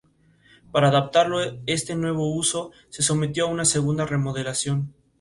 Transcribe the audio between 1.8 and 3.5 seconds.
nuevo uso, se sometió a